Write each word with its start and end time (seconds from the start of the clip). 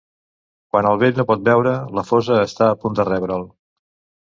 Quan 0.71 0.89
el 0.91 0.97
vell 1.03 1.19
no 1.19 1.25
pot 1.33 1.43
beure, 1.51 1.75
la 1.99 2.05
fossa 2.09 2.41
està 2.47 2.71
a 2.73 2.81
punt 2.87 3.01
de 3.03 3.09
rebre'l. 3.13 3.49